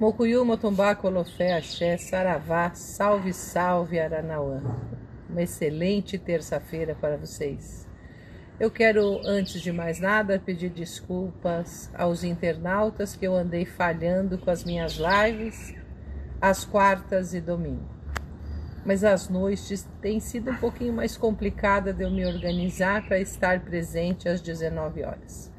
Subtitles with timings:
[0.00, 4.62] Mokuyu, Motumbá, Colofé, Axé, Saravá, salve, salve Aranauã.
[5.28, 7.84] Uma excelente terça-feira para vocês.
[8.60, 14.48] Eu quero, antes de mais nada, pedir desculpas aos internautas que eu andei falhando com
[14.52, 15.74] as minhas lives
[16.40, 17.88] às quartas e domingo.
[18.86, 23.58] Mas as noites têm sido um pouquinho mais complicada de eu me organizar para estar
[23.64, 25.52] presente às 19 horas.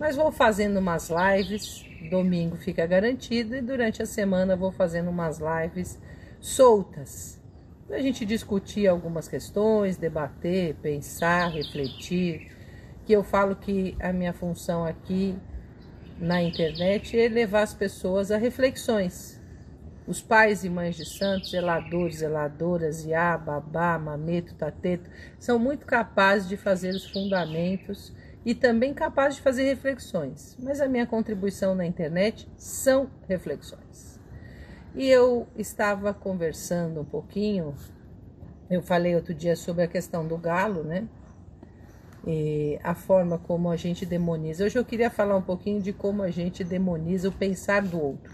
[0.00, 5.38] Mas vou fazendo umas lives domingo fica garantido e durante a semana vou fazendo umas
[5.38, 6.00] lives
[6.40, 7.40] soltas.
[7.90, 12.52] A gente discutir algumas questões, debater, pensar, refletir.
[13.06, 15.34] Que eu falo que a minha função aqui
[16.18, 19.40] na internet é levar as pessoas a reflexões.
[20.06, 25.08] Os pais e mães de santos, zeladores, zeladoras, iá, babá, mameto, tateto,
[25.38, 28.12] são muito capazes de fazer os fundamentos
[28.48, 30.56] e também capaz de fazer reflexões.
[30.58, 34.18] Mas a minha contribuição na internet são reflexões.
[34.94, 37.74] E eu estava conversando um pouquinho,
[38.70, 41.06] eu falei outro dia sobre a questão do galo, né?
[42.26, 44.64] E a forma como a gente demoniza.
[44.64, 48.32] Hoje eu queria falar um pouquinho de como a gente demoniza o pensar do outro.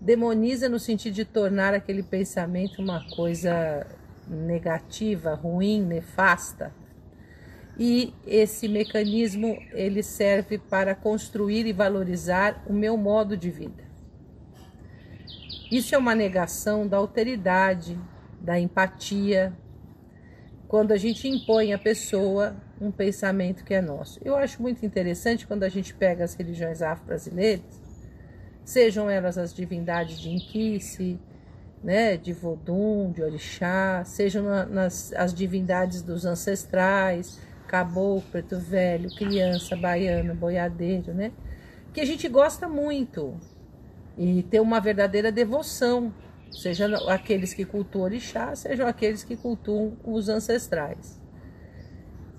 [0.00, 3.84] Demoniza no sentido de tornar aquele pensamento uma coisa
[4.28, 6.72] negativa, ruim, nefasta
[7.78, 13.84] e esse mecanismo ele serve para construir e valorizar o meu modo de vida.
[15.70, 17.98] Isso é uma negação da alteridade,
[18.40, 19.52] da empatia,
[20.68, 24.20] quando a gente impõe à pessoa um pensamento que é nosso.
[24.24, 27.64] Eu acho muito interessante quando a gente pega as religiões afro-brasileiras,
[28.64, 31.18] sejam elas as divindades de Inquice,
[31.82, 39.76] né, de Vodum, de Orixá, sejam nas, as divindades dos ancestrais, caboclo, preto velho, criança,
[39.76, 41.32] baiano, boiadeiro, né?
[41.92, 43.34] Que a gente gosta muito
[44.16, 46.12] e tem uma verdadeira devoção,
[46.50, 51.20] seja aqueles que cultuam orixá, sejam aqueles que cultuam os ancestrais.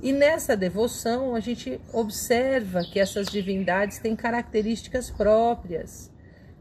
[0.01, 6.11] E nessa devoção a gente observa que essas divindades têm características próprias.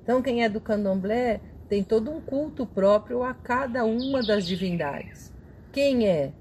[0.02, 5.32] Então, quem é do candomblé tem todo um culto próprio a cada uma das divindades.
[5.72, 6.32] Quem é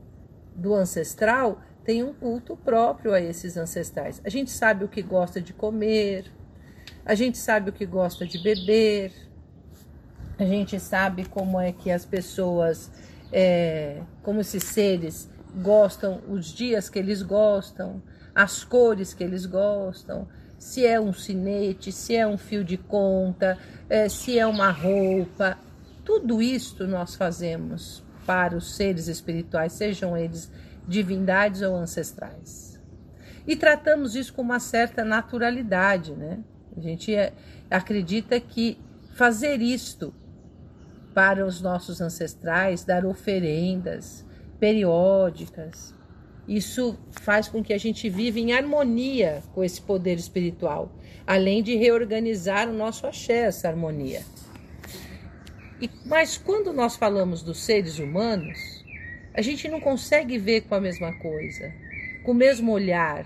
[0.56, 4.20] do ancestral tem um culto próprio a esses ancestrais.
[4.26, 6.26] A gente sabe o que gosta de comer,
[7.06, 9.14] a gente sabe o que gosta de beber,
[10.38, 12.92] a gente sabe como é que as pessoas,
[13.32, 15.30] é, como esses seres
[15.62, 18.02] gostam, os dias que eles gostam,
[18.34, 23.58] as cores que eles gostam, se é um sinete, se é um fio de conta,
[23.88, 25.58] é, se é uma roupa.
[26.04, 30.52] Tudo isto nós fazemos para os seres espirituais, sejam eles
[30.88, 32.80] divindades ou ancestrais.
[33.48, 36.40] E tratamos isso com uma certa naturalidade, né?
[36.76, 37.32] A gente é,
[37.70, 38.78] acredita que
[39.14, 40.14] fazer isto
[41.14, 44.26] para os nossos ancestrais, dar oferendas
[44.60, 45.94] periódicas,
[46.48, 50.92] isso faz com que a gente viva em harmonia com esse poder espiritual,
[51.26, 54.22] além de reorganizar o nosso axé, essa harmonia.
[55.82, 58.85] E, mas quando nós falamos dos seres humanos,
[59.36, 61.74] a gente não consegue ver com a mesma coisa,
[62.24, 63.26] com o mesmo olhar.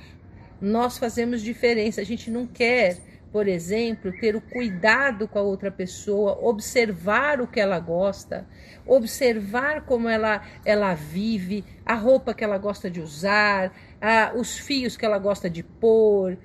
[0.59, 2.02] Nós fazemos diferença.
[2.02, 2.97] A gente não quer,
[3.31, 8.48] por exemplo, ter o cuidado com a outra pessoa, observar o que ela gosta,
[8.88, 13.72] observar como ela, ela vive, a roupa que ela gosta de usar,
[14.02, 16.40] a, os fios que ela gosta de pôr,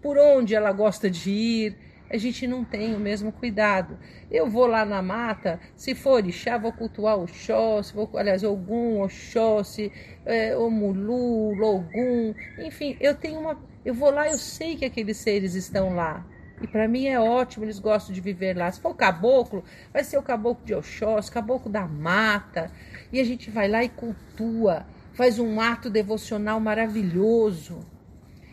[0.00, 3.96] por onde ela gosta de ir a gente não tem o mesmo cuidado.
[4.28, 9.92] Eu vou lá na mata, se for orixá, vou cultuar Oxóssi, vou, aliás, Ogum, Oxóssi,
[10.26, 13.56] é, Omulu, Logum, enfim, eu tenho uma.
[13.84, 16.26] Eu vou lá, eu sei que aqueles seres estão lá.
[16.60, 18.70] E para mim é ótimo, eles gostam de viver lá.
[18.70, 22.70] Se for o caboclo, vai ser o caboclo de Oxóssi, caboclo da mata.
[23.12, 24.84] E a gente vai lá e cultua,
[25.14, 27.80] faz um ato devocional maravilhoso.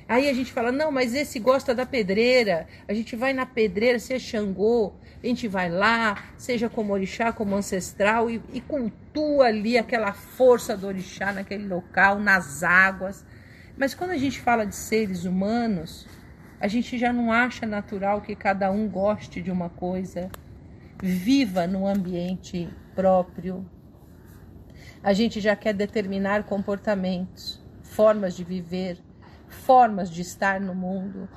[0.07, 2.65] Aí a gente fala, não, mas esse gosta da pedreira.
[2.87, 7.33] A gente vai na pedreira, se é Xangô, a gente vai lá, seja como orixá,
[7.33, 13.25] como ancestral, e, e cultua ali aquela força do orixá naquele local, nas águas.
[13.77, 16.07] Mas quando a gente fala de seres humanos,
[16.59, 20.31] a gente já não acha natural que cada um goste de uma coisa,
[21.03, 23.69] viva no ambiente próprio.
[25.03, 28.97] A gente já quer determinar comportamentos, formas de viver,
[29.47, 31.29] formas de estar no mundo.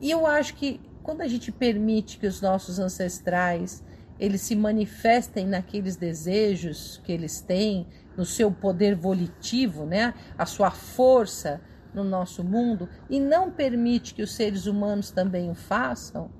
[0.00, 3.84] E eu acho que quando a gente permite que os nossos ancestrais
[4.18, 7.86] eles se manifestem naqueles desejos que eles têm,
[8.16, 10.14] no seu poder volitivo, né?
[10.38, 11.60] a sua força
[11.92, 16.30] no nosso mundo, e não permite que os seres humanos também o façam,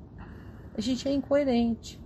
[0.77, 1.99] A gente é incoerente.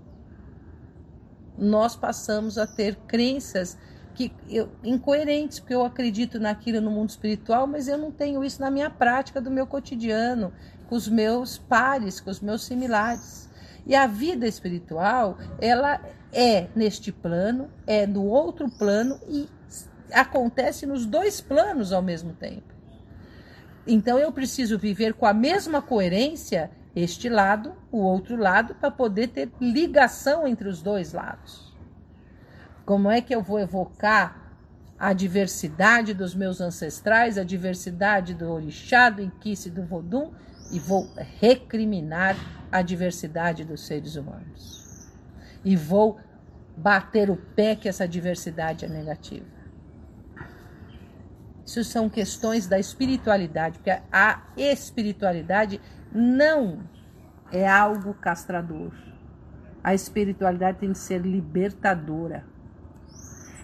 [1.59, 3.77] Nós passamos a ter crenças
[4.29, 8.61] que eu, incoerentes, porque eu acredito naquilo no mundo espiritual, mas eu não tenho isso
[8.61, 10.53] na minha prática do meu cotidiano,
[10.89, 13.49] com os meus pares, com os meus similares.
[13.87, 16.01] E a vida espiritual, ela
[16.33, 19.49] é neste plano, é no outro plano e
[20.13, 22.75] acontece nos dois planos ao mesmo tempo.
[23.87, 29.29] Então eu preciso viver com a mesma coerência este lado, o outro lado, para poder
[29.29, 31.70] ter ligação entre os dois lados.
[32.91, 34.53] Como é que eu vou evocar
[34.99, 40.33] a diversidade dos meus ancestrais, a diversidade do orixá, do inquice do vodum
[40.73, 41.09] e vou
[41.39, 42.35] recriminar
[42.73, 45.09] a diversidade dos seres humanos.
[45.65, 46.19] E vou
[46.77, 49.47] bater o pé que essa diversidade é negativa.
[51.65, 55.81] Isso são questões da espiritualidade, porque a espiritualidade
[56.13, 56.81] não
[57.53, 58.93] é algo castrador.
[59.81, 62.51] A espiritualidade tem que ser libertadora.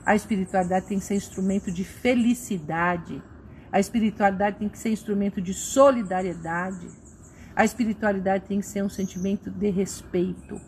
[0.07, 3.21] A espiritualidade tem que ser instrumento de felicidade.
[3.73, 6.89] A espiritualidade tem que ser instrumento de solidariedade.
[7.57, 10.61] A espiritualidade tem que ser um sentimento de respeito.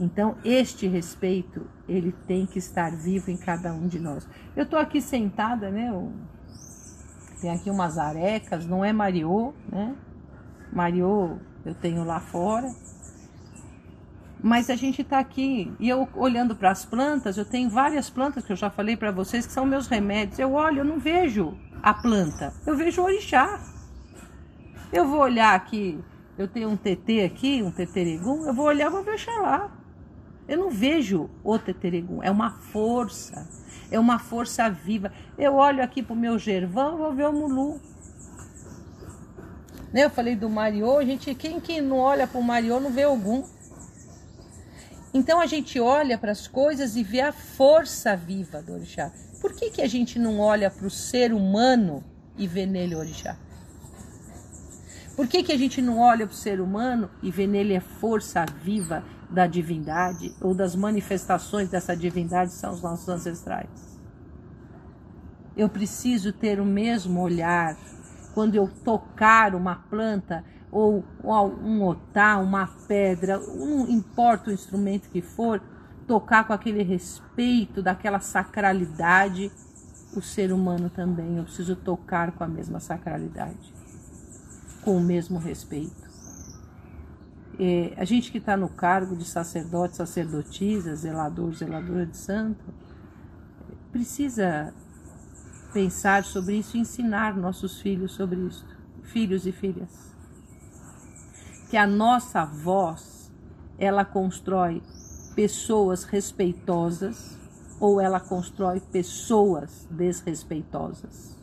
[0.00, 4.26] Então, este respeito, ele tem que estar vivo em cada um de nós.
[4.56, 5.90] Eu estou aqui sentada, né?
[7.40, 9.94] Tem aqui umas arecas, não é Mariô, né?
[10.72, 12.74] Mariô eu tenho lá fora.
[14.40, 18.44] Mas a gente está aqui e eu olhando para as plantas, eu tenho várias plantas
[18.44, 20.38] que eu já falei para vocês que são meus remédios.
[20.38, 23.60] Eu olho, eu não vejo a planta, eu vejo o orixá.
[24.92, 25.98] Eu vou olhar aqui,
[26.38, 29.70] eu tenho um TT aqui, um teteregum, eu vou olhar, vou ver lá.
[30.46, 33.46] Eu não vejo o teteregum, é uma força,
[33.90, 35.12] é uma força viva.
[35.36, 37.80] Eu olho aqui para o meu gervão, vou ver o mulu.
[39.92, 40.04] Né?
[40.04, 43.44] Eu falei do Mariô, gente, quem que não olha para o Mariô não vê algum.
[45.12, 49.10] Então a gente olha para as coisas e vê a força viva do orixá.
[49.40, 52.04] Por que, que a gente não olha para o ser humano
[52.36, 53.36] e vê nele o orixá?
[55.16, 57.80] Por que, que a gente não olha para o ser humano e vê nele a
[57.80, 63.98] força viva da divindade ou das manifestações dessa divindade são os nossos ancestrais?
[65.56, 67.76] Eu preciso ter o mesmo olhar
[68.32, 71.04] quando eu tocar uma planta ou
[71.62, 75.60] um otá, uma pedra, não importa o instrumento que for,
[76.06, 79.50] tocar com aquele respeito, daquela sacralidade,
[80.14, 83.72] o ser humano também, eu preciso tocar com a mesma sacralidade,
[84.82, 86.08] com o mesmo respeito.
[87.60, 92.64] É, a gente que está no cargo de sacerdote, sacerdotisa, zelador, zeladora de santo,
[93.90, 94.72] precisa
[95.72, 98.64] pensar sobre isso e ensinar nossos filhos sobre isso,
[99.02, 100.17] filhos e filhas
[101.68, 103.30] que a nossa voz
[103.78, 104.82] ela constrói
[105.34, 107.38] pessoas respeitosas
[107.78, 111.36] ou ela constrói pessoas desrespeitosas.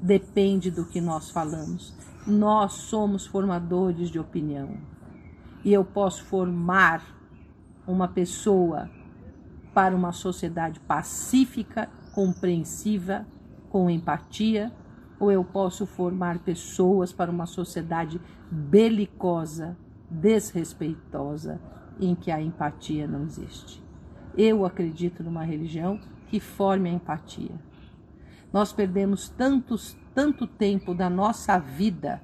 [0.00, 1.94] Depende do que nós falamos.
[2.26, 4.76] Nós somos formadores de opinião.
[5.64, 7.02] E eu posso formar
[7.86, 8.90] uma pessoa
[9.72, 13.26] para uma sociedade pacífica, compreensiva,
[13.70, 14.72] com empatia,
[15.24, 19.76] ou eu posso formar pessoas para uma sociedade belicosa,
[20.10, 21.58] desrespeitosa,
[21.98, 23.82] em que a empatia não existe.
[24.36, 27.58] Eu acredito numa religião que forme a empatia.
[28.52, 32.20] Nós perdemos tantos, tanto tempo da nossa vida,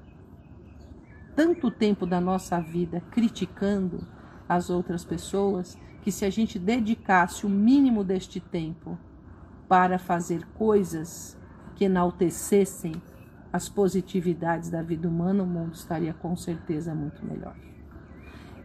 [1.35, 4.05] tanto tempo da nossa vida criticando
[4.47, 8.97] as outras pessoas, que se a gente dedicasse o mínimo deste tempo
[9.67, 11.40] para fazer coisas
[11.81, 12.93] que enaltecessem
[13.51, 17.55] as positividades da vida humana, o mundo estaria com certeza muito melhor.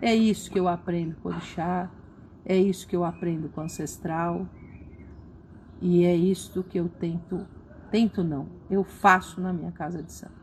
[0.02, 1.90] É isso que eu aprendo com o Orixá,
[2.44, 4.46] é isso que eu aprendo com o Ancestral,
[5.80, 7.46] e é isto que eu tento,
[7.90, 10.34] tento não, eu faço na minha casa de santo.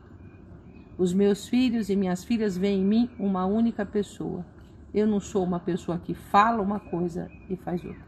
[0.98, 4.44] Os meus filhos e minhas filhas veem em mim uma única pessoa.
[4.92, 8.02] Eu não sou uma pessoa que fala uma coisa e faz outra.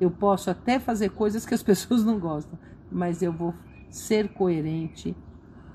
[0.00, 2.56] Eu posso até fazer coisas que as pessoas não gostam,
[2.92, 3.54] mas eu vou
[3.90, 5.16] ser coerente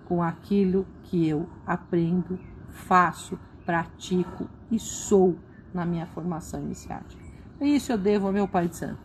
[0.05, 5.37] com aquilo que eu aprendo, faço, pratico e sou
[5.73, 7.21] na minha formação iniciática.
[7.59, 8.99] Isso eu devo ao meu Pai de Santo.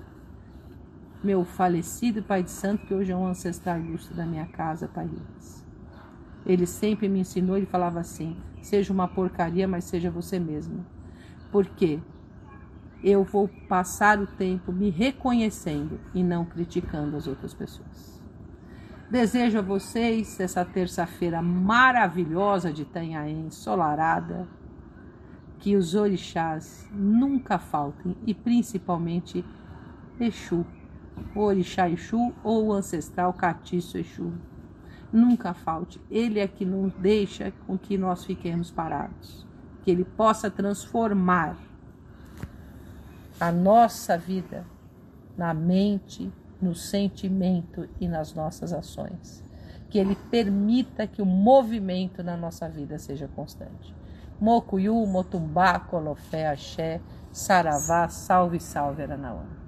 [1.22, 5.64] Meu falecido Pai de Santo, que hoje é um ancestral ilustre da minha casa, Ribas.
[6.44, 10.84] Ele sempre me ensinou, ele falava assim: seja uma porcaria, mas seja você mesmo.
[11.50, 12.00] Por quê?
[13.02, 18.22] Eu vou passar o tempo me reconhecendo e não criticando as outras pessoas.
[19.10, 24.48] Desejo a vocês essa terça-feira maravilhosa de Itanhaém, ensolarada,
[25.58, 29.44] que os orixás nunca faltem e principalmente
[30.18, 30.64] Exu,
[31.34, 34.32] orixá Exu ou o ancestral catiço Exu.
[35.12, 36.00] Nunca falte.
[36.10, 39.46] Ele é que não deixa com que nós fiquemos parados.
[39.82, 41.56] Que ele possa transformar
[43.40, 44.64] a nossa vida
[45.36, 49.42] na mente, no sentimento e nas nossas ações.
[49.90, 53.94] Que ele permita que o movimento na nossa vida seja constante.
[54.40, 59.61] Mocuyu, Motumbá, Colofé, Axé, Saravá, salve, salve, Aranauã.